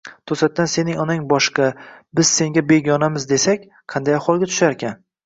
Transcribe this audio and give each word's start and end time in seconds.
To`satdan 0.29 0.69
Sening 0.75 1.01
onang 1.01 1.19
boshqa, 1.33 1.67
biz 2.19 2.31
senga 2.37 2.63
begonamiz, 2.71 3.29
desak, 3.35 3.69
qanday 3.95 4.19
ahvolga 4.23 4.49
tusharkan 4.53 4.99